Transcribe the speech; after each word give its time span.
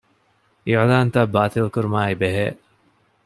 އިޢުލާންތައް 0.67 1.31
ބާތިލްކުރުމާއި 1.33 2.15
ބެހޭ 2.21 2.45